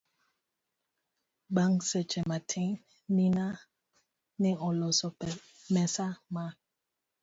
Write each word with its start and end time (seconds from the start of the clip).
Bang' 1.55 1.79
seche 1.89 2.21
matin, 2.29 2.69
Nina 3.15 3.47
ne 4.41 4.51
oloso 4.67 5.07
mesa 5.73 6.07
ma 6.33 6.45